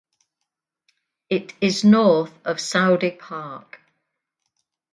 It 1.29 1.53
is 1.61 1.83
north 1.83 2.33
of 2.43 2.57
Saude 2.59 3.19
Park. 3.19 3.79